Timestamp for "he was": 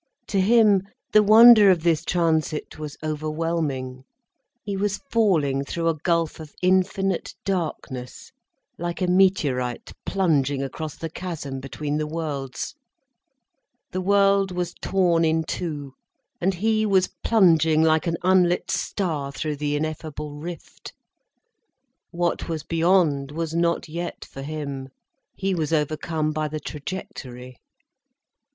4.63-4.97, 16.55-17.09, 25.35-25.71